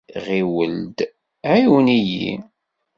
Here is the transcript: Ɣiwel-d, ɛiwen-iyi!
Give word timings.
Ɣiwel-d, 0.25 0.97
ɛiwen-iyi! 1.51 2.33